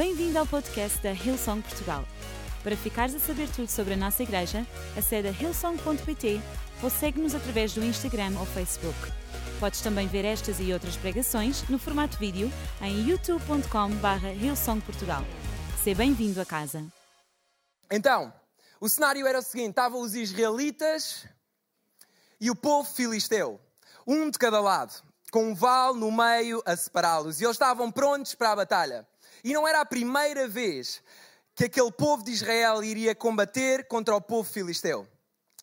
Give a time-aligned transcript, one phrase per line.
[0.00, 2.06] Bem-vindo ao podcast da Hillsong Portugal.
[2.62, 6.40] Para ficares a saber tudo sobre a nossa igreja, acede a hillsong.pt
[6.82, 8.96] ou segue-nos através do Instagram ou Facebook.
[9.60, 12.50] Podes também ver estas e outras pregações no formato vídeo
[12.80, 15.22] em youtube.com.br hillsongportugal.
[15.84, 16.82] Seja bem-vindo a casa.
[17.90, 18.32] Então,
[18.80, 21.26] o cenário era o seguinte: estavam os israelitas
[22.40, 23.60] e o povo filisteu,
[24.06, 24.94] um de cada lado,
[25.30, 29.09] com um vale no meio a separá-los, e eles estavam prontos para a batalha.
[29.42, 31.02] E não era a primeira vez
[31.54, 35.06] que aquele povo de Israel iria combater contra o povo filisteu.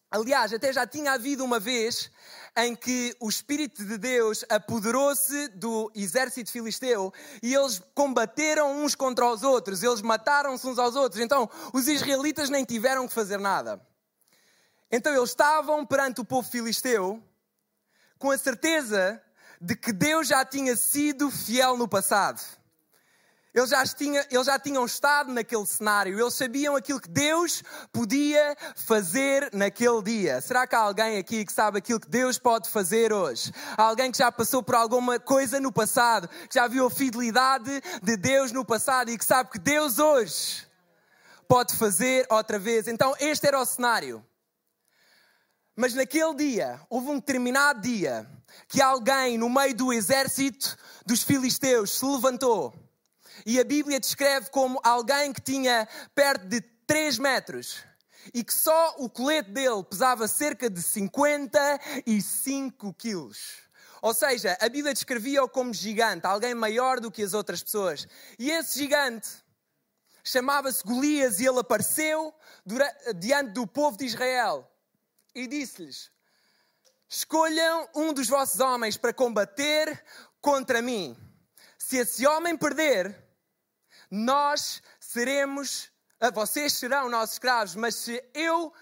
[0.09, 2.09] Aliás, até já tinha havido uma vez
[2.55, 7.13] em que o Espírito de Deus apoderou-se do exército filisteu
[7.43, 11.21] e eles combateram uns contra os outros, eles mataram-se uns aos outros.
[11.21, 13.81] Então, os israelitas nem tiveram que fazer nada.
[14.89, 17.21] Então, eles estavam perante o povo filisteu
[18.17, 19.21] com a certeza
[19.59, 22.41] de que Deus já tinha sido fiel no passado.
[23.57, 28.55] Eles já, tinham, eles já tinham estado naquele cenário, eles sabiam aquilo que Deus podia
[28.75, 30.39] fazer naquele dia.
[30.41, 33.51] Será que há alguém aqui que sabe aquilo que Deus pode fazer hoje?
[33.75, 37.81] Há alguém que já passou por alguma coisa no passado, que já viu a fidelidade
[38.03, 40.67] de Deus no passado e que sabe que Deus hoje
[41.47, 42.87] pode fazer outra vez?
[42.87, 44.23] Então, este era o cenário.
[45.75, 48.29] Mas naquele dia, houve um determinado dia,
[48.67, 50.77] que alguém no meio do exército
[51.07, 52.86] dos filisteus se levantou
[53.45, 57.83] e a Bíblia descreve como alguém que tinha perto de 3 metros
[58.33, 63.67] e que só o colete dele pesava cerca de 55 quilos.
[64.01, 68.07] Ou seja, a Bíblia descrevia-o como gigante, alguém maior do que as outras pessoas.
[68.37, 69.29] E esse gigante
[70.23, 72.33] chamava-se Golias e ele apareceu
[73.15, 74.69] diante do povo de Israel
[75.33, 76.11] e disse-lhes:
[77.09, 80.03] Escolham um dos vossos homens para combater
[80.41, 81.17] contra mim.
[81.77, 83.26] Se esse homem perder,
[84.09, 88.73] nós seremos, ah, vocês serão nossos escravos, mas se eu,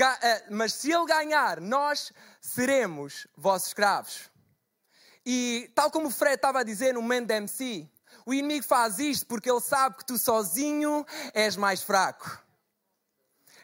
[0.00, 4.30] ah, mas se ele ganhar, nós seremos vossos escravos.
[5.24, 7.88] E tal como o Fred estava a dizer no da MC,
[8.24, 12.42] o inimigo faz isto porque ele sabe que tu sozinho és mais fraco.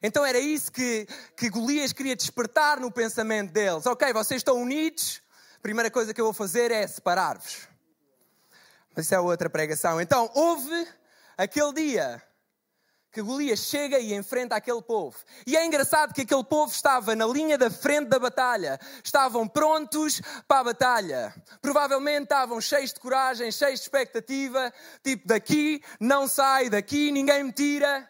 [0.03, 3.87] Então era isso que, que Golias queria despertar no pensamento deles.
[3.87, 5.23] Ok, vocês estão unidos,
[5.57, 7.67] a primeira coisa que eu vou fazer é separar-vos.
[8.95, 10.01] Mas isso é outra pregação.
[10.01, 10.89] Então, houve
[11.37, 12.23] aquele dia
[13.17, 15.17] que Golias chega e enfrenta aquele povo.
[15.47, 20.21] E é engraçado que aquele povo estava na linha da frente da batalha, estavam prontos
[20.47, 21.35] para a batalha.
[21.63, 24.71] Provavelmente estavam cheios de coragem, cheios de expectativa,
[25.03, 28.07] tipo daqui não sai, daqui ninguém me tira.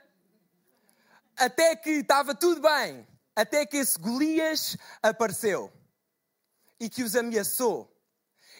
[1.36, 3.06] Até que estava tudo bem,
[3.36, 5.72] até que esse Golias apareceu
[6.80, 7.95] e que os ameaçou.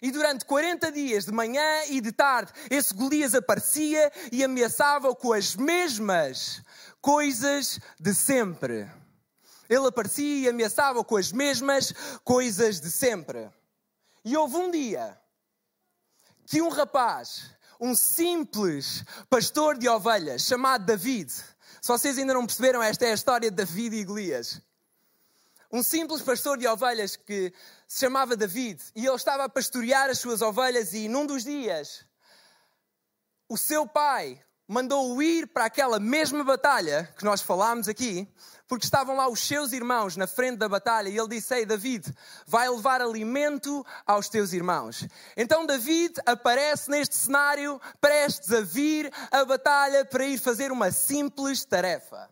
[0.02, 5.32] E durante 40 dias, de manhã e de tarde, esse Golias aparecia e ameaçava-o com
[5.32, 6.62] as mesmas
[7.00, 8.90] coisas de sempre.
[9.68, 11.92] Ele aparecia e ameaçava-o com as mesmas
[12.22, 13.50] coisas de sempre.
[14.24, 15.18] E houve um dia
[16.46, 21.32] que um rapaz, um simples pastor de ovelhas, chamado David,
[21.86, 24.60] se vocês ainda não perceberam, esta é a história de David e Golias.
[25.72, 27.52] Um simples pastor de ovelhas que
[27.86, 32.04] se chamava David e ele estava a pastorear as suas ovelhas e num dos dias
[33.48, 38.28] o seu pai mandou-o ir para aquela mesma batalha que nós falámos aqui,
[38.66, 42.12] porque estavam lá os seus irmãos na frente da batalha e ele disse: Ei, David,
[42.46, 45.06] vai levar alimento aos teus irmãos.
[45.36, 51.64] Então David aparece neste cenário, prestes a vir a batalha para ir fazer uma simples
[51.64, 52.28] tarefa.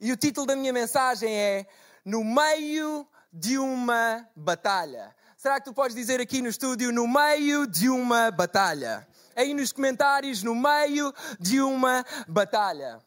[0.00, 1.66] E o título da minha mensagem é
[2.04, 5.14] No meio de uma batalha.
[5.36, 9.06] Será que tu podes dizer aqui no estúdio, no meio de uma batalha?
[9.34, 13.00] Aí nos comentários, no meio de uma batalha.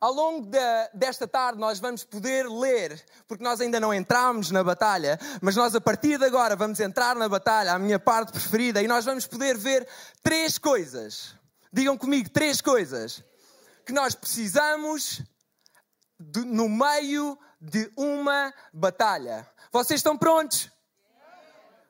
[0.00, 0.58] Ao longo de,
[0.94, 5.74] desta tarde, nós vamos poder ler, porque nós ainda não entramos na batalha, mas nós
[5.74, 9.26] a partir de agora vamos entrar na batalha, a minha parte preferida, e nós vamos
[9.26, 9.86] poder ver
[10.22, 11.34] três coisas.
[11.72, 13.24] Digam comigo, três coisas
[13.84, 15.22] que nós precisamos
[16.18, 17.38] de, no meio
[17.70, 19.46] de uma batalha.
[19.72, 20.70] Vocês estão prontos?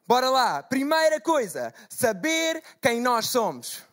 [0.07, 0.63] Bora lá.
[0.63, 3.86] Primeira coisa, saber quem nós somos.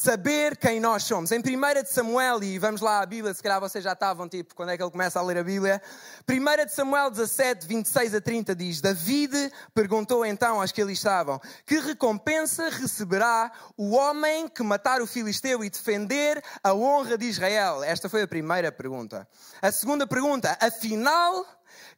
[0.00, 1.30] Saber quem nós somos.
[1.30, 4.54] Em 1 de Samuel, e vamos lá à Bíblia, se calhar vocês já estavam, tipo,
[4.54, 5.82] quando é que ele começa a ler a Bíblia?
[6.26, 11.38] 1 de Samuel 17, 26 a 30 diz: David perguntou então aos que ali estavam:
[11.66, 17.84] Que recompensa receberá o homem que matar o filisteu e defender a honra de Israel?
[17.84, 19.28] Esta foi a primeira pergunta.
[19.60, 21.44] A segunda pergunta: Afinal,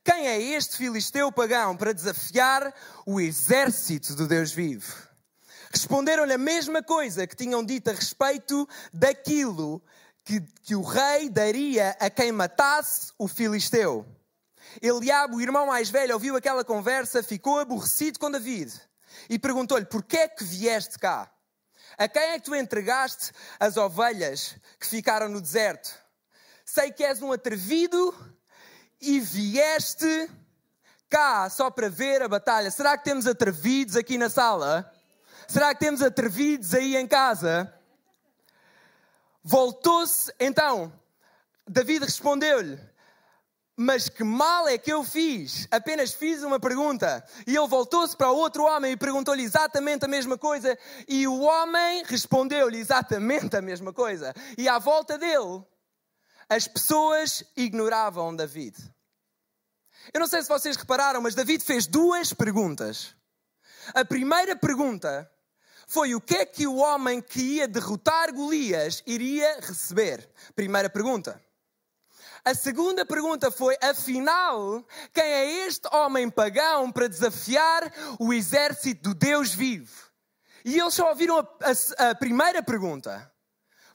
[0.03, 2.75] quem é este filisteu pagão para desafiar
[3.07, 5.12] o exército do Deus vivo?
[5.73, 9.83] Responderam-lhe a mesma coisa que tinham dito a respeito daquilo
[10.25, 14.07] que, que o rei daria a quem matasse o filisteu.
[14.81, 18.73] Eliabe, o irmão mais velho, ouviu aquela conversa, ficou aborrecido com David
[19.29, 21.31] e perguntou-lhe: Porquê é que vieste cá?
[21.99, 25.95] A quem é que tu entregaste as ovelhas que ficaram no deserto?
[26.65, 28.15] Sei que és um atrevido
[29.01, 30.31] e vieste
[31.11, 32.71] cá só para ver a batalha.
[32.71, 34.92] Será que temos atrevidos aqui na sala?
[35.53, 37.71] Será que temos atrevidos aí em casa?
[39.45, 40.91] Voltou-se, então,
[41.69, 42.81] David respondeu-lhe:
[43.77, 45.69] Mas que mal é que eu fiz?
[45.71, 47.23] Apenas fiz uma pergunta.
[47.47, 50.79] E ele voltou-se para outro homem e perguntou-lhe exatamente a mesma coisa.
[51.07, 54.33] E o homem respondeu-lhe exatamente a mesma coisa.
[54.57, 55.63] E à volta dele,
[56.49, 58.75] as pessoas ignoravam David.
[60.15, 63.15] Eu não sei se vocês repararam, mas David fez duas perguntas.
[63.95, 65.31] A primeira pergunta
[65.93, 70.27] foi o que é que o homem que ia derrotar Golias iria receber?
[70.55, 71.39] Primeira pergunta.
[72.43, 79.15] A segunda pergunta foi: afinal, quem é este homem pagão para desafiar o exército do
[79.15, 79.93] Deus vivo?
[80.65, 81.47] E eles só ouviram a,
[82.01, 83.31] a, a primeira pergunta.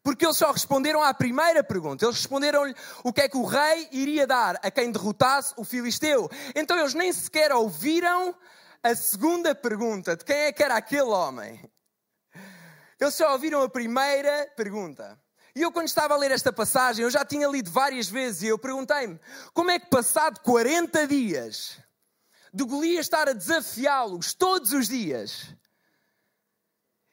[0.03, 2.05] Porque eles só responderam à primeira pergunta.
[2.05, 6.29] Eles responderam-lhe o que é que o rei iria dar a quem derrotasse o filisteu.
[6.55, 8.35] Então eles nem sequer ouviram
[8.83, 11.59] a segunda pergunta de quem é que era aquele homem.
[12.99, 15.19] Eles só ouviram a primeira pergunta.
[15.55, 18.47] E eu, quando estava a ler esta passagem, eu já tinha lido várias vezes e
[18.47, 19.19] eu perguntei-me
[19.53, 21.79] como é que, passado 40 dias
[22.53, 25.55] de Golias estar a desafiá-los todos os dias,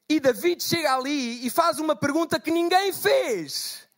[0.08, 3.88] e David chega ali e faz uma pergunta que ninguém fez.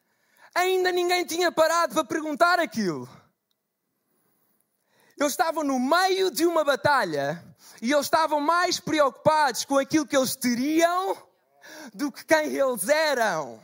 [0.55, 3.09] Ainda ninguém tinha parado para perguntar aquilo.
[5.19, 7.43] Eles estavam no meio de uma batalha
[7.83, 11.17] e eles estavam mais preocupados com aquilo que eles teriam
[11.93, 13.61] do que quem eles eram.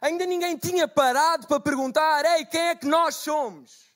[0.00, 3.90] Ainda ninguém tinha parado para perguntar: ei, quem é que nós somos?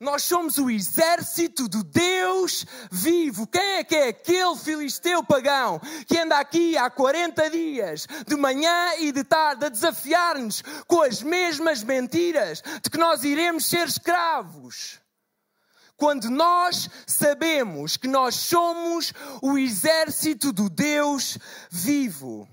[0.00, 3.48] Nós somos o exército do Deus vivo.
[3.48, 8.94] Quem é que é aquele filisteu pagão que anda aqui há 40 dias, de manhã
[8.98, 15.00] e de tarde, a desafiar-nos com as mesmas mentiras de que nós iremos ser escravos?
[15.98, 19.12] Quando nós sabemos que nós somos
[19.42, 21.36] o exército do Deus
[21.68, 22.48] vivo.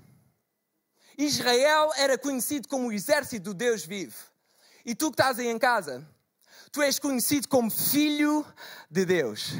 [1.16, 4.16] Israel era conhecido como o exército do Deus vivo.
[4.84, 6.04] E tu que estás aí em casa,
[6.72, 8.44] tu és conhecido como filho
[8.90, 9.52] de Deus.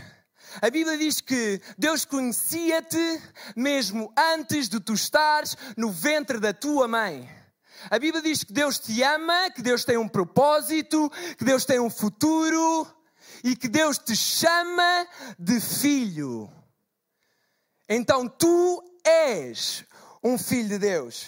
[0.61, 3.23] A Bíblia diz que Deus conhecia-te
[3.55, 7.31] mesmo antes de tu estares no ventre da tua mãe.
[7.89, 11.79] A Bíblia diz que Deus te ama, que Deus tem um propósito, que Deus tem
[11.79, 12.96] um futuro
[13.43, 15.07] e que Deus te chama
[15.39, 16.51] de filho.
[17.89, 19.85] Então tu és
[20.23, 21.27] um filho de Deus.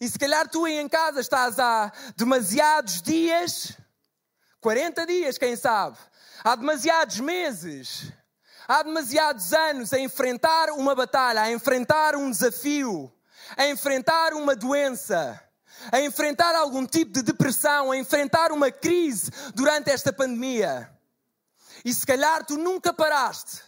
[0.00, 3.76] E se calhar tu em casa estás há demasiados dias
[4.60, 5.96] 40 dias, quem sabe?
[6.42, 8.12] Há demasiados meses,
[8.66, 13.12] há demasiados anos a enfrentar uma batalha, a enfrentar um desafio,
[13.56, 15.40] a enfrentar uma doença,
[15.92, 20.90] a enfrentar algum tipo de depressão, a enfrentar uma crise durante esta pandemia.
[21.84, 23.62] E se calhar tu nunca paraste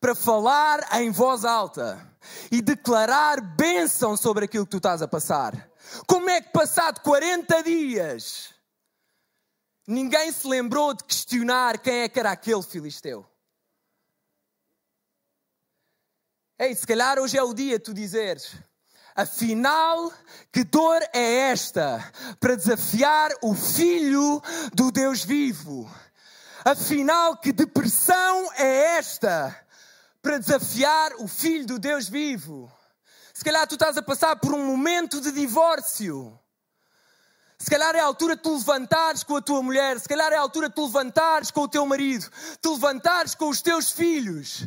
[0.00, 2.06] para falar em voz alta
[2.50, 5.68] e declarar bênção sobre aquilo que tu estás a passar.
[6.06, 8.54] Como é que passado 40 dias
[9.86, 13.26] ninguém se lembrou de questionar quem é que era aquele filisteu.
[16.58, 18.54] Ei, se calhar hoje é o dia de tu dizeres:
[19.20, 20.10] Afinal,
[20.50, 22.02] que dor é esta
[22.40, 25.90] para desafiar o Filho do Deus vivo?
[26.64, 29.54] Afinal, que depressão é esta
[30.22, 32.72] para desafiar o Filho do Deus vivo?
[33.34, 36.40] Se calhar tu estás a passar por um momento de divórcio.
[37.58, 40.36] Se calhar é a altura de tu levantares com a tua mulher, se calhar é
[40.36, 42.26] a altura de tu levantares com o teu marido,
[42.58, 44.66] te levantares com os teus filhos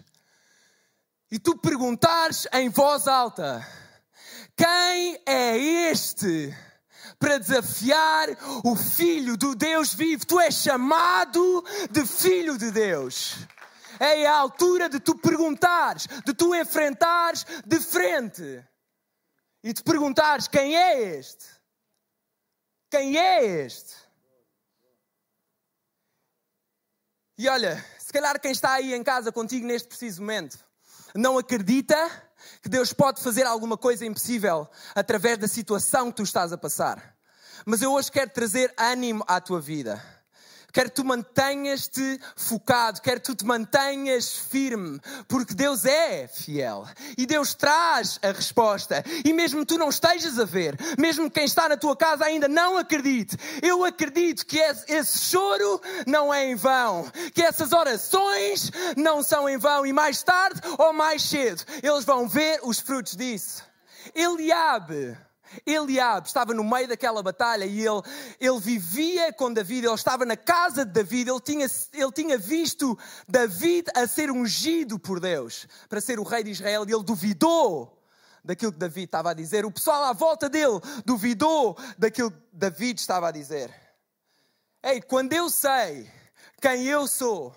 [1.31, 3.67] e tu perguntares em voz alta:
[4.55, 5.57] Quem é
[5.89, 6.55] este?
[7.19, 8.29] Para desafiar
[8.63, 13.35] o Filho do Deus vivo, tu és chamado de Filho de Deus.
[13.99, 18.63] É a altura de tu perguntares, de tu enfrentares de frente
[19.63, 21.45] e te perguntares: Quem é este?
[22.89, 23.95] Quem é este?
[27.37, 30.63] E olha, se calhar quem está aí em casa contigo neste preciso momento
[31.15, 31.95] não acredita
[32.61, 37.15] que Deus pode fazer alguma coisa impossível através da situação que tu estás a passar.
[37.65, 40.03] Mas eu hoje quero trazer ânimo à tua vida.
[40.73, 46.87] Quero que tu mantenhas-te focado, quero que tu te mantenhas firme, porque Deus é fiel
[47.15, 49.03] e Deus traz a resposta.
[49.23, 52.75] E mesmo tu não estejas a ver, mesmo quem está na tua casa ainda não
[52.75, 59.47] acredite, eu acredito que esse choro não é em vão, que essas orações não são
[59.47, 63.63] em vão e mais tarde ou mais cedo eles vão ver os frutos disso.
[64.15, 65.15] Eliabe
[65.65, 68.01] Eliabe estava no meio daquela batalha e ele,
[68.39, 72.97] ele vivia com David, ele estava na casa de David, ele tinha, ele tinha visto
[73.27, 78.03] David a ser ungido por Deus para ser o rei de Israel e ele duvidou
[78.43, 79.65] daquilo que David estava a dizer.
[79.65, 83.73] O pessoal à volta dele duvidou daquilo que David estava a dizer.
[84.83, 86.11] Ei, quando eu sei
[86.59, 87.55] quem eu sou,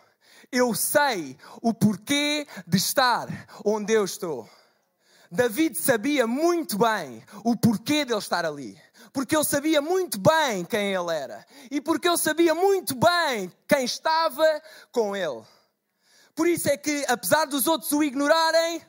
[0.53, 3.29] eu sei o porquê de estar
[3.65, 4.49] onde eu estou.
[5.37, 8.81] David sabia muito bem o porquê de ele estar ali.
[9.13, 11.47] Porque ele sabia muito bem quem ele era.
[11.71, 14.45] E porque ele sabia muito bem quem estava
[14.91, 15.43] com ele.
[16.35, 18.81] Por isso é que, apesar dos outros o ignorarem,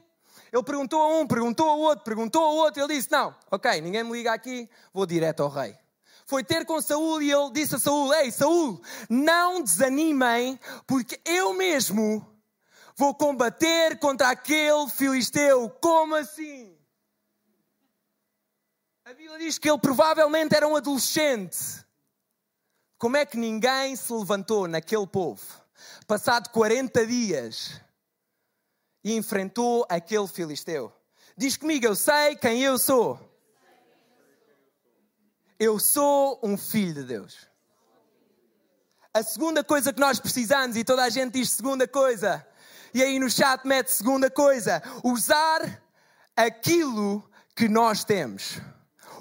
[0.51, 2.81] ele perguntou a um, perguntou ao outro, perguntou ao outro.
[2.81, 5.75] Ele disse: Não, ok, ninguém me liga aqui, vou direto ao rei.
[6.25, 11.53] Foi ter com Saul e ele disse a Saul: Ei, Saul, não desanimem, porque eu
[11.53, 12.25] mesmo
[12.97, 15.69] Vou combater contra aquele filisteu.
[15.69, 16.75] Como assim?
[19.05, 21.85] A Bíblia diz que ele provavelmente era um adolescente.
[22.97, 25.45] Como é que ninguém se levantou naquele povo,
[26.07, 27.79] passado 40 dias,
[29.03, 30.91] e enfrentou aquele filisteu?
[31.37, 33.19] Diz comigo, eu sei quem eu sou.
[35.59, 37.47] Eu sou um filho de Deus.
[39.13, 42.46] A segunda coisa que nós precisamos, e toda a gente diz segunda coisa,
[42.93, 45.81] e aí no chat mete segunda coisa: usar
[46.35, 47.23] aquilo
[47.55, 48.61] que nós temos.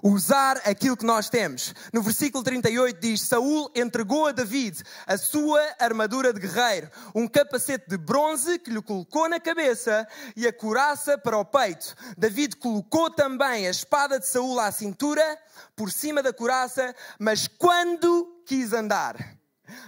[0.02, 1.74] Usar aquilo que nós temos.
[1.92, 7.88] No versículo 38 diz: Saul entregou a David a sua armadura de guerreiro, um capacete
[7.88, 10.06] de bronze que lhe colocou na cabeça
[10.36, 11.94] e a couraça para o peito.
[12.16, 15.38] David colocou também a espada de Saul à cintura,
[15.74, 19.16] por cima da couraça, mas quando quis andar,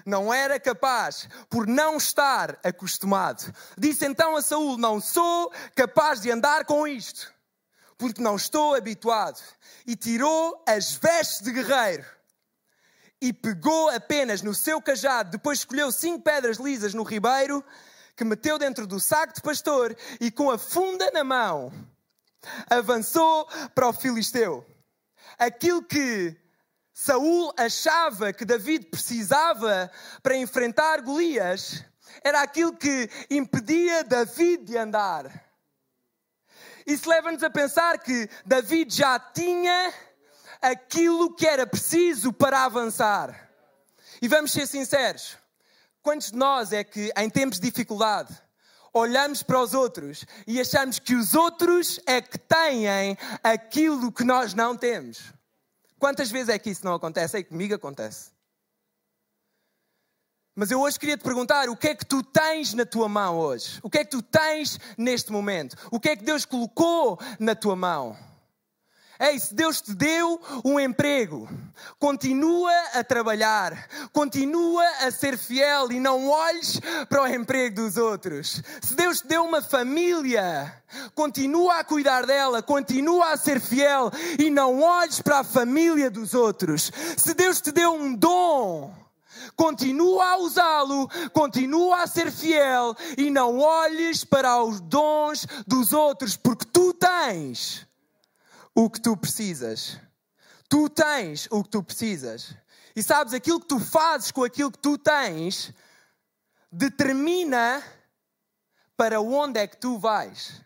[0.04, 3.52] não era capaz por não estar acostumado.
[3.76, 7.32] Disse então a Saul: Não sou capaz de andar com isto,
[7.96, 9.40] porque não estou habituado.
[9.86, 12.04] E tirou as vestes de guerreiro
[13.20, 15.30] e pegou apenas no seu cajado.
[15.30, 17.64] Depois escolheu cinco pedras lisas no ribeiro
[18.16, 21.72] que meteu dentro do saco de pastor e com a funda na mão
[22.68, 24.66] avançou para o filisteu.
[25.38, 26.36] Aquilo que
[27.00, 29.88] Saul achava que David precisava
[30.20, 31.84] para enfrentar Golias
[32.24, 35.44] era aquilo que impedia David de andar.
[36.84, 39.94] Isso leva-nos a pensar que David já tinha
[40.60, 43.48] aquilo que era preciso para avançar.
[44.20, 45.38] E vamos ser sinceros:
[46.02, 48.36] quantos de nós é que, em tempos de dificuldade,
[48.92, 54.52] olhamos para os outros e achamos que os outros é que têm aquilo que nós
[54.52, 55.37] não temos?
[55.98, 57.38] Quantas vezes é que isso não acontece?
[57.38, 58.30] É comigo acontece.
[60.54, 63.38] Mas eu hoje queria te perguntar: o que é que tu tens na tua mão
[63.38, 63.78] hoje?
[63.82, 65.76] O que é que tu tens neste momento?
[65.90, 68.16] O que é que Deus colocou na tua mão?
[69.20, 71.48] Ei, se Deus te deu um emprego,
[71.98, 78.62] continua a trabalhar, continua a ser fiel e não olhes para o emprego dos outros.
[78.80, 80.72] Se Deus te deu uma família,
[81.16, 86.32] continua a cuidar dela, continua a ser fiel e não olhes para a família dos
[86.32, 86.92] outros.
[87.16, 88.94] Se Deus te deu um dom,
[89.56, 96.36] continua a usá-lo, continua a ser fiel e não olhes para os dons dos outros,
[96.36, 97.87] porque tu tens
[98.78, 99.98] o que tu precisas.
[100.68, 102.54] Tu tens o que tu precisas.
[102.94, 105.72] E sabes, aquilo que tu fazes com aquilo que tu tens
[106.70, 107.82] determina
[108.96, 110.62] para onde é que tu vais.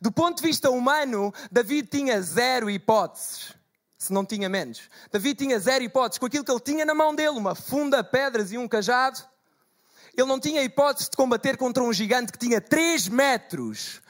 [0.00, 3.54] Do ponto de vista humano, David tinha zero hipóteses,
[3.96, 4.90] se não tinha menos.
[5.12, 8.50] David tinha zero hipóteses com aquilo que ele tinha na mão dele, uma funda, pedras
[8.50, 9.24] e um cajado.
[10.16, 14.02] Ele não tinha hipótese de combater contra um gigante que tinha 3 metros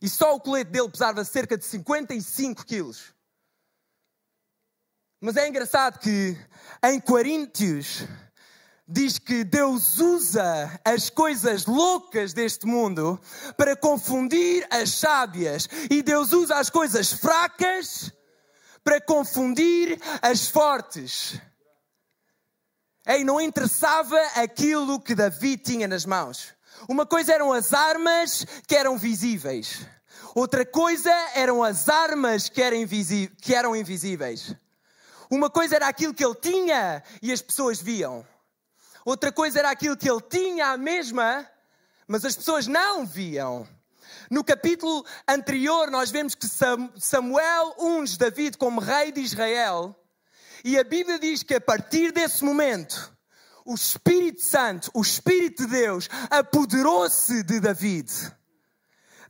[0.00, 3.14] e só o colete dele pesava cerca de 55 quilos.
[5.20, 6.36] Mas é engraçado que
[6.84, 8.04] em Coríntios
[8.86, 13.20] diz que Deus usa as coisas loucas deste mundo
[13.56, 18.12] para confundir as sábias e Deus usa as coisas fracas
[18.82, 21.38] para confundir as fortes.
[23.06, 26.54] Ei, não interessava aquilo que Davi tinha nas mãos.
[26.86, 29.86] Uma coisa eram as armas que eram visíveis.
[30.34, 34.54] Outra coisa eram as armas que eram, invisíveis.
[35.30, 38.26] Uma coisa era aquilo que ele tinha e as pessoas viam.
[39.04, 41.46] outra coisa era aquilo que ele tinha a mesma,
[42.06, 43.66] mas as pessoas não viam.
[44.30, 46.46] No capítulo anterior, nós vemos que
[46.98, 49.96] Samuel unge David como rei de Israel,
[50.64, 53.16] e a Bíblia diz que a partir desse momento,
[53.68, 58.10] o Espírito Santo, o Espírito de Deus, apoderou-se de David.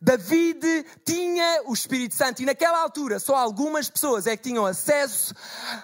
[0.01, 5.35] David tinha o Espírito Santo e naquela altura só algumas pessoas é que tinham acesso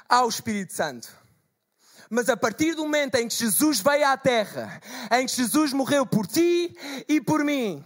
[0.08, 1.08] ao Espírito Santo.
[2.08, 4.80] Mas a partir do momento em que Jesus veio à terra,
[5.11, 6.76] em que Jesus morreu por ti
[7.08, 7.84] e por mim,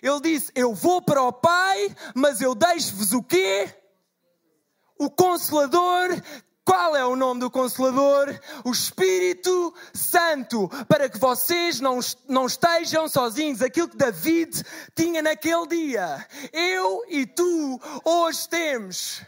[0.00, 3.68] ele disse: Eu vou para o Pai, mas eu deixo-vos o quê?
[4.96, 6.10] O Consolador
[6.64, 8.38] qual é o nome do Consolador?
[8.64, 11.98] O Espírito Santo, para que vocês não,
[12.28, 13.62] não estejam sozinhos.
[13.62, 14.62] Aquilo que David
[14.94, 19.22] tinha naquele dia, eu e tu hoje temos.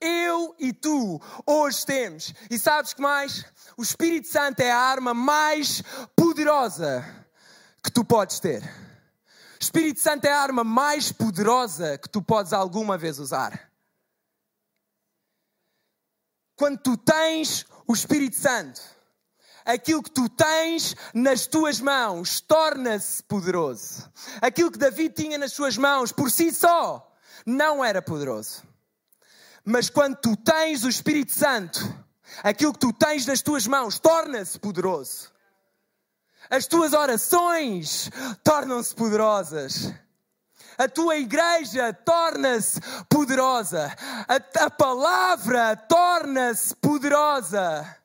[0.00, 2.34] Eu e tu hoje temos.
[2.50, 3.44] E sabes que mais?
[3.76, 5.82] O Espírito Santo é a arma mais
[6.16, 7.04] poderosa
[7.82, 8.62] que tu podes ter.
[8.62, 13.71] O Espírito Santo é a arma mais poderosa que tu podes alguma vez usar
[16.62, 18.80] quando tu tens o Espírito Santo,
[19.64, 24.08] aquilo que tu tens nas tuas mãos torna-se poderoso.
[24.40, 27.12] Aquilo que David tinha nas suas mãos por si só
[27.44, 28.62] não era poderoso.
[29.64, 31.80] Mas quando tu tens o Espírito Santo,
[32.44, 35.32] aquilo que tu tens nas tuas mãos torna-se poderoso.
[36.48, 38.08] As tuas orações
[38.44, 39.92] tornam-se poderosas
[40.82, 43.94] a tua igreja torna-se poderosa,
[44.28, 47.96] a, a palavra torna-se poderosa,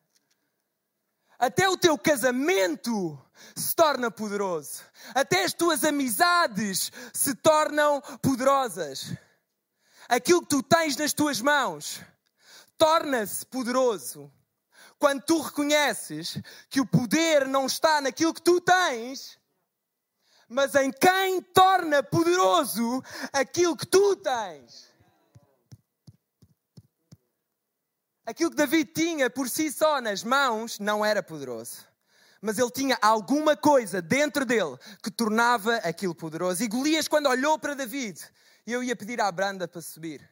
[1.39, 3.19] até o teu casamento
[3.55, 4.84] se torna poderoso,
[5.15, 9.15] até as tuas amizades se tornam poderosas.
[10.07, 12.01] Aquilo que tu tens nas tuas mãos
[12.77, 14.31] torna-se poderoso.
[15.00, 19.37] Quando tu reconheces que o poder não está naquilo que tu tens,
[20.48, 24.88] mas em quem torna poderoso aquilo que tu tens.
[28.26, 31.86] Aquilo que David tinha por si só nas mãos não era poderoso.
[32.41, 36.63] Mas ele tinha alguma coisa dentro dele que tornava aquilo poderoso.
[36.63, 38.21] E Golias, quando olhou para David,
[38.65, 40.30] e eu ia pedir à Branda para subir.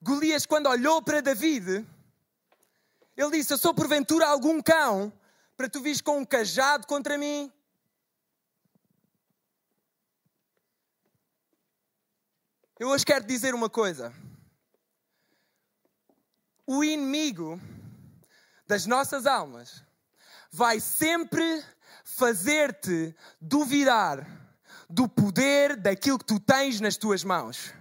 [0.00, 1.86] Golias, quando olhou para David,
[3.16, 5.12] ele disse: Eu sou porventura algum cão
[5.56, 7.52] para tu vires com um cajado contra mim?
[12.82, 14.12] Eu hoje quero dizer uma coisa.
[16.66, 17.60] O inimigo
[18.66, 19.84] das nossas almas
[20.50, 21.62] vai sempre
[22.02, 24.26] fazer-te duvidar
[24.90, 27.72] do poder daquilo que tu tens nas tuas mãos.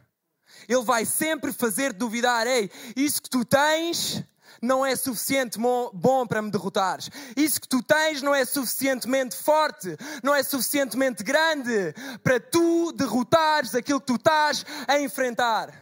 [0.70, 4.24] Ele vai sempre fazer duvidar, ei, isso que tu tens
[4.62, 7.10] não é suficiente bom para me derrotares.
[7.36, 11.94] Isso que tu tens não é suficientemente forte, não é suficientemente grande
[12.24, 15.74] para tu derrotares aquilo que tu estás a enfrentar.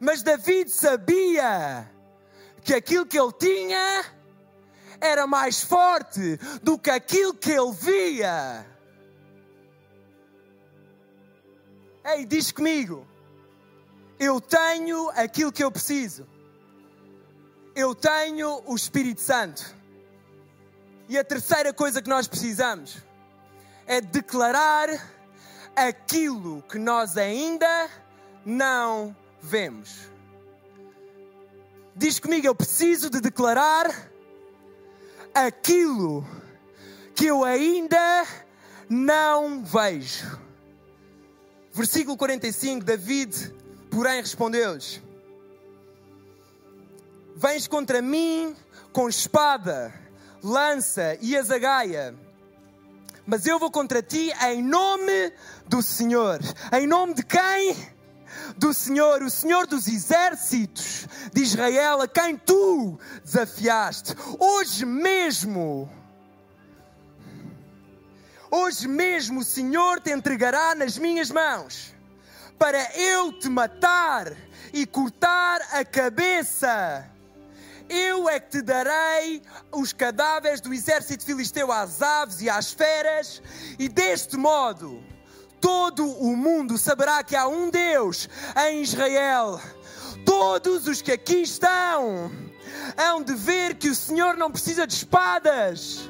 [0.00, 1.88] Mas David sabia
[2.62, 4.04] que aquilo que ele tinha
[5.00, 8.66] era mais forte do que aquilo que ele via.
[12.04, 13.06] Ei, diz comigo.
[14.18, 16.26] Eu tenho aquilo que eu preciso
[17.74, 19.74] eu tenho o Espírito Santo.
[21.08, 22.96] E a terceira coisa que nós precisamos
[23.86, 24.88] é declarar
[25.74, 27.90] aquilo que nós ainda
[28.44, 30.10] não vemos.
[31.94, 34.10] Diz comigo, eu preciso de declarar
[35.34, 36.26] aquilo
[37.14, 38.26] que eu ainda
[38.88, 40.38] não vejo.
[41.72, 43.54] Versículo 45, David,
[43.90, 45.02] porém, respondeu-lhes:
[47.34, 48.54] Vens contra mim
[48.92, 49.92] com espada,
[50.42, 52.14] lança e azagaia.
[53.24, 55.32] Mas eu vou contra ti em nome
[55.66, 56.40] do Senhor.
[56.72, 57.76] Em nome de quem?
[58.56, 64.14] Do Senhor, o Senhor dos exércitos de Israel, a quem tu desafiaste.
[64.38, 65.90] Hoje mesmo.
[68.50, 71.94] Hoje mesmo o Senhor te entregará nas minhas mãos
[72.58, 74.32] para eu te matar
[74.72, 77.11] e cortar a cabeça
[77.92, 83.42] eu é que te darei os cadáveres do exército filisteu às aves e às feras,
[83.78, 85.02] e deste modo
[85.60, 88.28] todo o mundo saberá que há um Deus
[88.68, 89.60] em Israel.
[90.24, 92.32] Todos os que aqui estão
[92.96, 96.08] hão de ver que o Senhor não precisa de espadas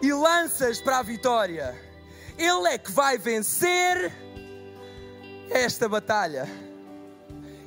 [0.00, 1.74] e lanças para a vitória.
[2.38, 4.12] Ele é que vai vencer
[5.50, 6.65] esta batalha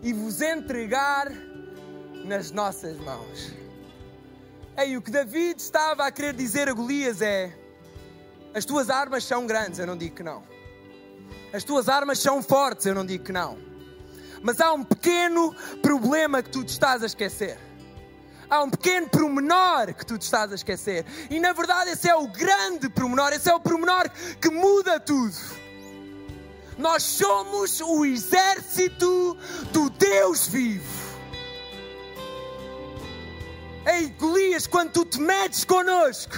[0.01, 1.31] e vos entregar
[2.25, 3.53] nas nossas mãos.
[4.77, 7.53] Ei, o que David estava a querer dizer a Golias é:
[8.53, 10.43] as tuas armas são grandes, eu não digo que não.
[11.51, 13.57] As tuas armas são fortes, eu não digo que não.
[14.41, 17.57] Mas há um pequeno problema que tu te estás a esquecer.
[18.49, 21.05] Há um pequeno promenor que tu te estás a esquecer.
[21.29, 24.09] E na verdade esse é o grande promenor, esse é o promenor
[24.41, 25.35] que muda tudo.
[26.79, 29.35] Nós somos o exército
[29.73, 30.87] do Deus vivo.
[33.85, 36.37] Ei, Golias, quando tu te metes conosco,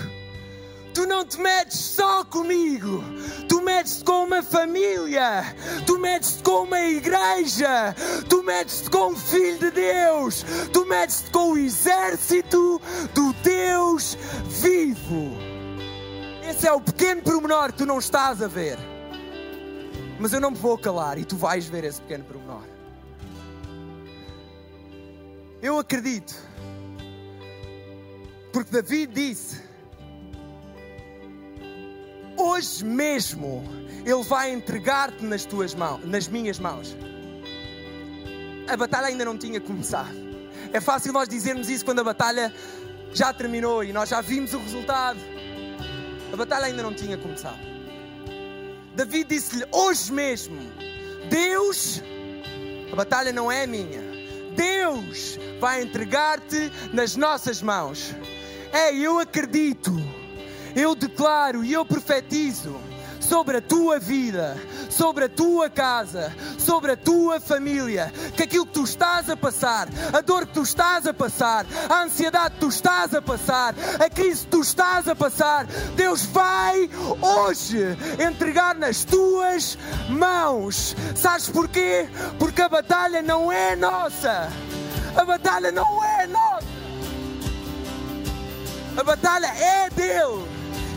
[0.96, 3.04] tu não te metes só comigo,
[3.48, 7.96] tu metes-te com uma família, tu metes-te com uma igreja,
[8.28, 12.82] tu metes-te com o Filho de Deus, tu metes-te com o exército
[13.14, 15.38] do Deus vivo.
[16.50, 18.91] Esse é o pequeno pormenor que tu não estás a ver.
[20.22, 22.62] Mas eu não me vou calar e tu vais ver esse pequeno pormenor.
[25.60, 26.36] Eu acredito,
[28.54, 29.60] porque David disse:
[32.38, 33.64] hoje mesmo
[34.06, 36.96] Ele vai entregar-te nas tuas mãos, nas minhas mãos.
[38.68, 40.16] A batalha ainda não tinha começado.
[40.72, 42.54] É fácil nós dizermos isso quando a batalha
[43.12, 45.20] já terminou e nós já vimos o resultado.
[46.32, 47.71] A batalha ainda não tinha começado.
[48.96, 50.58] David disse-lhe hoje mesmo:
[51.30, 52.02] Deus,
[52.92, 54.02] a batalha não é minha.
[54.56, 58.14] Deus vai entregar-te nas nossas mãos.
[58.74, 59.92] É, eu acredito,
[60.76, 62.80] eu declaro e eu profetizo
[63.20, 64.58] sobre a tua vida,
[64.90, 69.88] sobre a tua casa, sobre a tua família, que aquilo que tu estás a passar,
[70.14, 74.10] a dor que tu estás a passar, a ansiedade que tu estás a passar, a
[74.10, 76.90] crise que tu estás a passar, Deus vai
[77.22, 79.78] hoje entregar nas tuas
[80.10, 80.96] mãos.
[81.16, 82.08] Sabes porquê?
[82.38, 84.50] Porque a batalha não é nossa.
[85.16, 86.68] A batalha não é nossa.
[88.98, 90.46] A batalha é dele.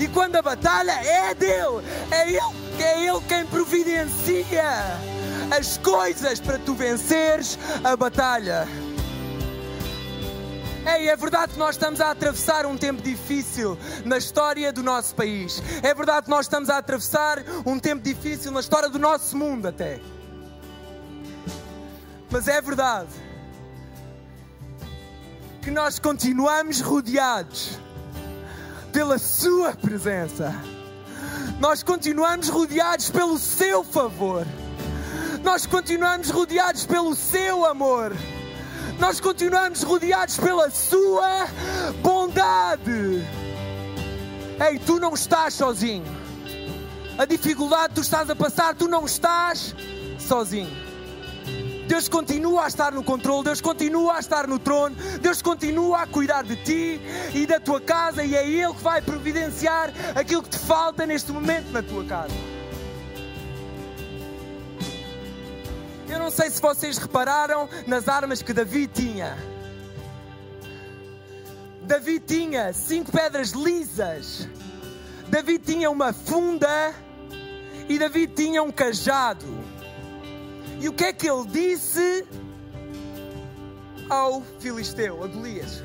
[0.01, 5.14] E quando a batalha é dele, é ele, é ele quem providencia
[5.51, 8.67] as coisas para tu venceres a batalha.
[10.87, 15.15] Ei, é verdade que nós estamos a atravessar um tempo difícil na história do nosso
[15.15, 15.63] país.
[15.83, 19.67] É verdade que nós estamos a atravessar um tempo difícil na história do nosso mundo,
[19.67, 19.99] até.
[22.31, 23.09] Mas é verdade
[25.63, 27.79] que nós continuamos rodeados
[28.93, 30.55] pela Sua presença.
[31.59, 34.47] Nós continuamos rodeados pelo Seu favor.
[35.45, 38.17] Nós continuamos rodeados pelo Seu amor.
[38.99, 41.47] Nós continuamos rodeados pela Sua
[42.03, 43.23] bondade.
[44.67, 46.07] Ei, tu não estás sozinho.
[47.19, 49.77] A dificuldade que tu estás a passar, tu não estás
[50.19, 50.73] sozinho.
[51.87, 56.07] Deus continua a estar no controle, Deus continua a estar no trono, Deus continua a
[56.07, 57.01] cuidar de ti
[57.35, 61.31] e da tua casa, e é Ele que vai providenciar aquilo que te falta neste
[61.31, 62.54] momento na tua casa.
[66.25, 69.37] Não sei se vocês repararam nas armas que Davi tinha.
[71.83, 74.49] Davi tinha cinco pedras lisas.
[75.29, 76.95] Davi tinha uma funda
[77.91, 79.45] e Davi tinha um cajado.
[80.81, 82.27] E o que é que ele disse
[84.09, 85.83] ao filisteu, a Golias?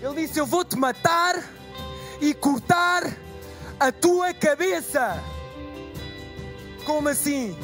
[0.00, 1.34] Ele disse: Eu vou te matar
[2.20, 3.02] e cortar
[3.80, 5.33] a tua cabeça.
[6.84, 7.56] Como assim?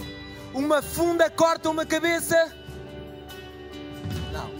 [0.55, 2.53] Uma funda corta uma cabeça?
[4.33, 4.51] Não.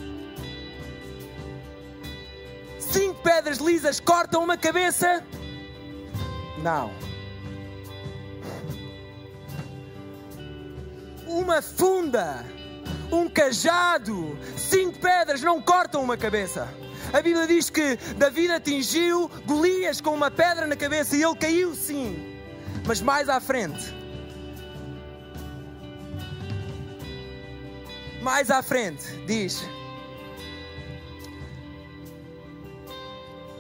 [2.79, 5.25] Cinco pedras lisas cortam uma cabeça?
[6.59, 6.93] Não.
[11.27, 12.45] Uma funda,
[13.11, 16.69] um cajado, cinco pedras não cortam uma cabeça.
[17.13, 21.75] A Bíblia diz que Davi atingiu Golias com uma pedra na cabeça e ele caiu
[21.75, 22.37] sim.
[22.87, 24.00] Mas mais à frente,
[28.21, 29.65] mais à frente, diz: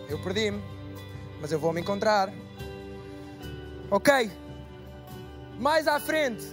[0.08, 0.62] Eu perdi-me,
[1.40, 2.32] mas eu vou me encontrar.
[3.90, 4.30] Ok?
[5.58, 6.44] Mais à frente,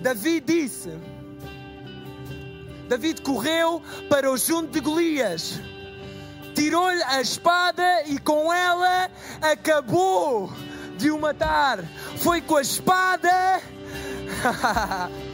[0.00, 0.90] Davi disse:
[2.88, 5.60] David correu para o junto de Golias,
[6.54, 9.10] tirou-lhe a espada e com ela
[9.40, 10.52] acabou
[10.96, 11.84] de o matar.
[12.18, 13.60] Foi com a espada.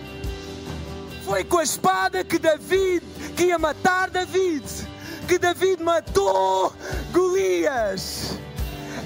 [1.32, 3.02] Foi com a espada que David,
[3.34, 4.64] que ia matar David,
[5.26, 6.74] que David matou
[7.10, 8.32] Golias.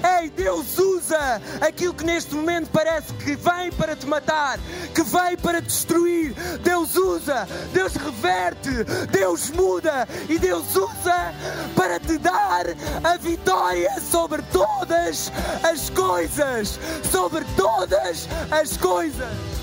[0.03, 4.59] Ei, Deus usa aquilo que neste momento parece que vem para te matar,
[4.93, 6.33] que vem para te destruir.
[6.61, 11.33] Deus usa, Deus reverte, Deus muda e Deus usa
[11.77, 12.65] para te dar
[13.05, 15.31] a vitória sobre todas
[15.63, 16.77] as coisas.
[17.09, 19.56] Sobre todas as coisas.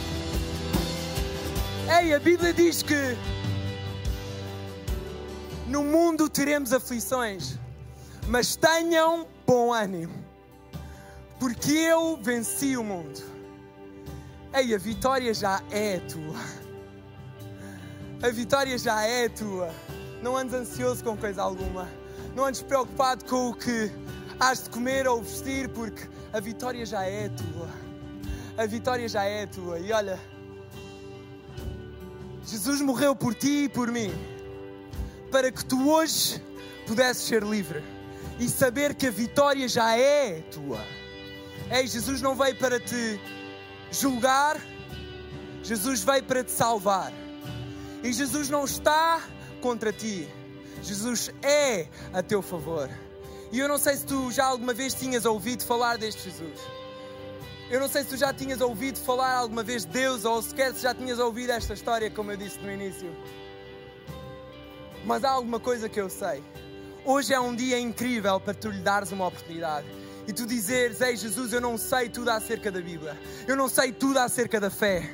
[1.87, 3.15] Ei, a Bíblia diz que
[5.67, 7.59] no mundo teremos aflições,
[8.27, 10.15] mas tenham bom ânimo,
[11.39, 13.23] porque eu venci o mundo.
[14.55, 16.41] Ei, a vitória já é tua.
[18.23, 19.71] A vitória já é tua.
[20.23, 21.87] Não andes ansioso com coisa alguma.
[22.35, 23.93] Não andes preocupado com o que
[24.41, 27.69] has de comer ou vestir, porque a vitória já é tua.
[28.57, 29.79] A vitória já é tua.
[29.79, 30.19] E olha,
[32.47, 34.13] Jesus morreu por ti e por mim,
[35.31, 36.43] para que tu hoje
[36.87, 37.83] pudesses ser livre
[38.39, 40.85] e saber que a vitória já é tua.
[41.71, 43.19] Ei, Jesus não veio para te
[43.91, 44.61] julgar,
[45.63, 47.13] Jesus veio para te salvar.
[48.03, 49.23] E Jesus não está
[49.63, 50.29] contra ti,
[50.83, 52.91] Jesus é a teu favor.
[53.51, 56.61] E eu não sei se tu já alguma vez tinhas ouvido falar deste Jesus.
[57.75, 60.73] Eu não sei se tu já tinhas ouvido falar alguma vez de Deus ou sequer
[60.73, 63.13] se já tinhas ouvido esta história, como eu disse no início.
[65.05, 66.41] Mas há alguma coisa que eu sei.
[67.05, 69.89] Hoje é um dia incrível para tu lhe dares uma oportunidade
[70.29, 73.91] e tu dizeres: Ei Jesus, eu não sei tudo acerca da Bíblia, eu não sei
[73.91, 75.11] tudo acerca da fé,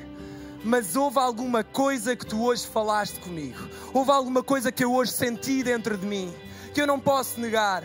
[0.63, 3.57] mas houve alguma coisa que tu hoje falaste comigo,
[3.91, 6.31] houve alguma coisa que eu hoje senti dentro de mim
[6.75, 7.83] que eu não posso negar.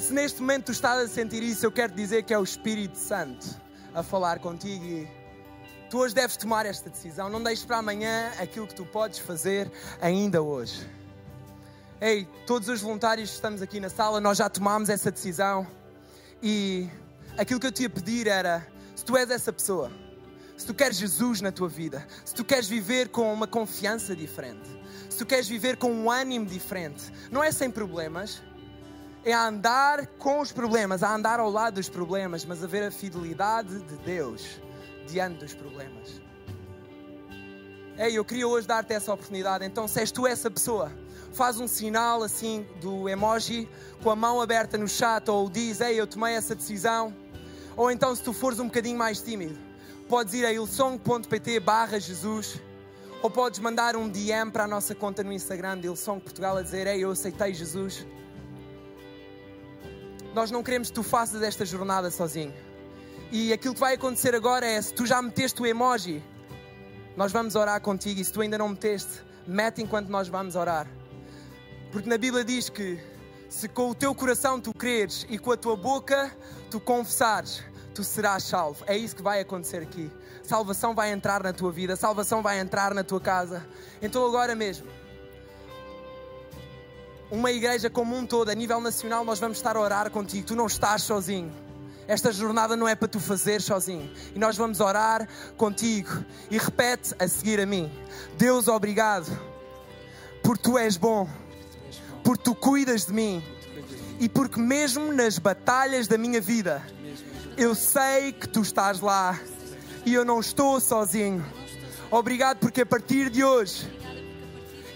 [0.00, 2.96] Se neste momento tu estás a sentir isso, eu quero dizer que é o Espírito
[2.96, 3.46] Santo
[3.94, 5.06] a falar contigo e
[5.90, 7.28] tu hoje deves tomar esta decisão.
[7.28, 10.88] Não deixes para amanhã aquilo que tu podes fazer ainda hoje.
[12.00, 15.66] Ei, todos os voluntários que estamos aqui na sala, nós já tomámos essa decisão
[16.42, 16.88] e
[17.36, 19.92] aquilo que eu te ia pedir era: se tu és essa pessoa,
[20.56, 24.68] se tu queres Jesus na tua vida, se tu queres viver com uma confiança diferente,
[25.10, 28.42] se tu queres viver com um ânimo diferente, não é sem problemas,
[29.24, 32.84] é a andar com os problemas, a andar ao lado dos problemas, mas a ver
[32.84, 34.60] a fidelidade de Deus
[35.06, 36.20] diante dos problemas.
[37.98, 40.90] Ei, eu queria hoje dar-te essa oportunidade, então se és tu essa pessoa,
[41.32, 43.68] faz um sinal assim do emoji
[44.02, 47.14] com a mão aberta no chat ou diz, ei, eu tomei essa decisão.
[47.76, 49.58] Ou então se tu fores um bocadinho mais tímido,
[50.08, 52.58] podes ir a ilsong.pt barra Jesus
[53.22, 56.62] ou podes mandar um DM para a nossa conta no Instagram de Ilsong Portugal a
[56.62, 58.06] dizer, ei, eu aceitei Jesus.
[60.34, 62.54] Nós não queremos que tu faças esta jornada sozinho.
[63.32, 66.22] E aquilo que vai acontecer agora é: se tu já meteste o emoji,
[67.16, 68.20] nós vamos orar contigo.
[68.20, 70.86] E se tu ainda não meteste, mete enquanto nós vamos orar.
[71.90, 72.98] Porque na Bíblia diz que
[73.48, 76.30] se com o teu coração tu creres e com a tua boca
[76.70, 78.84] tu confessares, tu serás salvo.
[78.86, 80.10] É isso que vai acontecer aqui.
[80.42, 83.66] Salvação vai entrar na tua vida, salvação vai entrar na tua casa.
[84.00, 84.86] Então agora mesmo
[87.30, 90.46] uma igreja como um todo, a nível nacional, nós vamos estar a orar contigo.
[90.46, 91.52] Tu não estás sozinho.
[92.08, 94.10] Esta jornada não é para tu fazer sozinho.
[94.34, 96.24] E nós vamos orar contigo.
[96.50, 97.90] E repete a seguir a mim:
[98.36, 99.30] Deus, obrigado,
[100.42, 101.28] porque tu és bom,
[102.24, 103.42] porque tu cuidas de mim
[104.18, 106.82] e porque mesmo nas batalhas da minha vida,
[107.56, 109.38] eu sei que tu estás lá
[110.04, 111.44] e eu não estou sozinho.
[112.10, 113.88] Obrigado porque a partir de hoje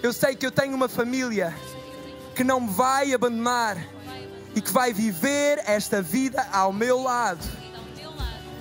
[0.03, 1.55] eu sei que eu tenho uma família
[2.35, 3.77] que não me vai abandonar
[4.55, 7.45] e que vai viver esta vida ao meu lado.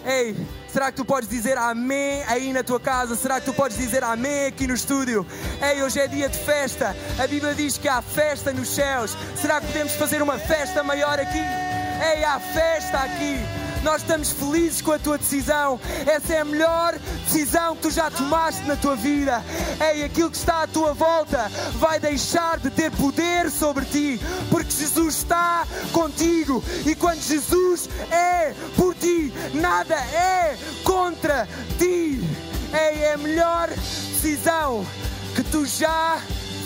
[0.06, 0.36] Ei,
[0.68, 3.16] será que tu podes dizer amém aí na tua casa?
[3.16, 5.26] Será que tu podes dizer amém aqui no estúdio?
[5.62, 6.96] Ei, hoje é dia de festa.
[7.18, 9.16] A Bíblia diz que há festa nos céus.
[9.40, 11.40] Será que podemos fazer uma festa maior aqui?
[11.40, 13.63] Ei, há festa aqui.
[13.84, 15.80] Nós estamos felizes com a tua decisão.
[16.06, 19.44] Essa é a melhor decisão que tu já tomaste na tua vida.
[19.94, 24.72] Ei, aquilo que está à tua volta vai deixar de ter poder sobre ti, porque
[24.72, 26.64] Jesus está contigo.
[26.86, 32.22] E quando Jesus é por ti, nada é contra ti.
[32.74, 34.86] Ei, é a melhor decisão
[35.36, 36.20] que tu já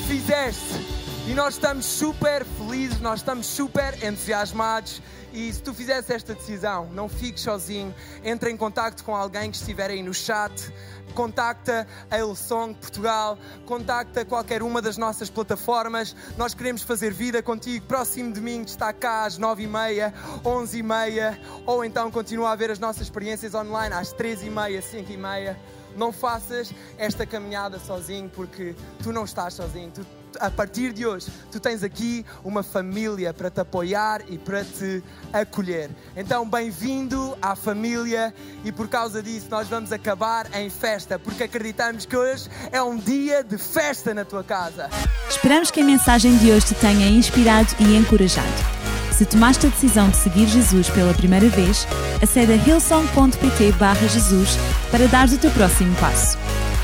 [0.08, 0.98] fizeste.
[1.28, 5.02] E nós estamos super felizes, nós estamos super entusiasmados.
[5.34, 9.58] E se tu fizesse esta decisão, não fiques sozinho, entra em contato com alguém que
[9.58, 10.74] estiver aí no chat,
[11.14, 16.16] contacta a Elsong Portugal, contacta qualquer uma das nossas plataformas.
[16.38, 17.86] Nós queremos fazer vida contigo.
[17.86, 20.14] Próximo domingo está cá às 9h30,
[20.44, 25.56] 11h30, ou então continua a ver as nossas experiências online às 3h30, 5h30.
[25.96, 29.92] Não faças esta caminhada sozinho, porque tu não estás sozinho.
[29.92, 30.06] Tu
[30.40, 35.04] a partir de hoje, tu tens aqui uma família para te apoiar e para te
[35.32, 35.90] acolher.
[36.16, 42.06] Então, bem-vindo à família e por causa disso nós vamos acabar em festa, porque acreditamos
[42.06, 44.90] que hoje é um dia de festa na tua casa.
[45.30, 48.78] Esperamos que a mensagem de hoje te tenha inspirado e encorajado.
[49.18, 51.88] Se tomaste a decisão de seguir Jesus pela primeira vez,
[52.22, 53.74] acede a hillsong.pt
[54.10, 54.58] Jesus
[54.92, 56.38] para dar o teu próximo passo.